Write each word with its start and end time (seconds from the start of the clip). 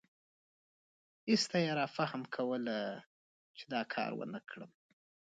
ایسته 1.29 1.57
یې 1.63 1.71
رافهم 1.79 2.23
کوله 2.35 2.77
چې 3.57 3.63
دا 3.73 3.81
کار 3.93 4.11
ونکړم. 4.19 4.71